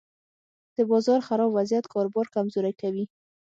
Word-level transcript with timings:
د 0.75 0.77
بازار 0.91 1.19
خراب 1.27 1.49
وضعیت 1.57 1.85
کاروبار 1.93 2.25
کمزوری 2.35 2.73
کوي. 2.81 3.05